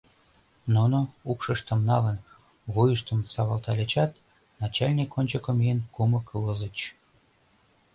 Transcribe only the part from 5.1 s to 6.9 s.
ончыко миен, кумык возыч.